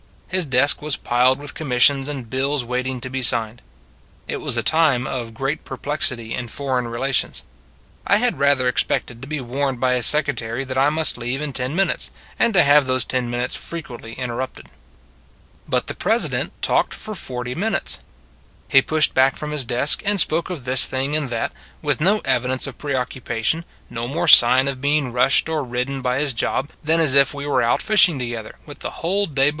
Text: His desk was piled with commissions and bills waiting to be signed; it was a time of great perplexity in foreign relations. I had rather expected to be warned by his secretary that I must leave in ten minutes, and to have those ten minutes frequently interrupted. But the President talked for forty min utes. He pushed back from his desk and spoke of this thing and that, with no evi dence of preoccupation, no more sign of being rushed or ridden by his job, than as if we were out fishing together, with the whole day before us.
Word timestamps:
His 0.27 0.45
desk 0.45 0.81
was 0.81 0.97
piled 0.97 1.37
with 1.37 1.53
commissions 1.53 2.07
and 2.07 2.27
bills 2.27 2.65
waiting 2.65 2.99
to 3.01 3.09
be 3.11 3.21
signed; 3.21 3.61
it 4.27 4.37
was 4.37 4.57
a 4.57 4.63
time 4.63 5.05
of 5.05 5.35
great 5.35 5.63
perplexity 5.63 6.33
in 6.33 6.47
foreign 6.47 6.87
relations. 6.87 7.43
I 8.07 8.17
had 8.17 8.39
rather 8.39 8.67
expected 8.67 9.21
to 9.21 9.27
be 9.27 9.39
warned 9.39 9.79
by 9.79 9.93
his 9.93 10.07
secretary 10.07 10.63
that 10.63 10.75
I 10.75 10.89
must 10.89 11.19
leave 11.19 11.39
in 11.39 11.53
ten 11.53 11.75
minutes, 11.75 12.09
and 12.39 12.51
to 12.55 12.63
have 12.63 12.87
those 12.87 13.05
ten 13.05 13.29
minutes 13.29 13.55
frequently 13.55 14.13
interrupted. 14.13 14.69
But 15.69 15.85
the 15.85 15.93
President 15.93 16.59
talked 16.63 16.95
for 16.95 17.13
forty 17.13 17.53
min 17.53 17.73
utes. 17.73 17.99
He 18.69 18.81
pushed 18.81 19.13
back 19.13 19.35
from 19.35 19.51
his 19.51 19.63
desk 19.65 20.01
and 20.03 20.19
spoke 20.19 20.49
of 20.49 20.65
this 20.65 20.87
thing 20.87 21.15
and 21.15 21.29
that, 21.29 21.51
with 21.83 22.01
no 22.01 22.21
evi 22.21 22.47
dence 22.47 22.65
of 22.65 22.79
preoccupation, 22.79 23.65
no 23.87 24.07
more 24.07 24.27
sign 24.27 24.67
of 24.67 24.81
being 24.81 25.13
rushed 25.13 25.47
or 25.47 25.63
ridden 25.63 26.01
by 26.01 26.17
his 26.17 26.33
job, 26.33 26.71
than 26.83 26.99
as 26.99 27.13
if 27.13 27.35
we 27.35 27.45
were 27.45 27.61
out 27.61 27.83
fishing 27.83 28.17
together, 28.17 28.55
with 28.65 28.79
the 28.79 28.89
whole 28.89 29.27
day 29.27 29.33
before 29.33 29.43
us. 29.43 29.49